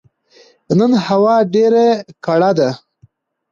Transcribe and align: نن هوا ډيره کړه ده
نن 0.77 0.91
هوا 1.07 1.35
ډيره 1.53 1.87
کړه 2.25 2.51
ده 2.57 2.69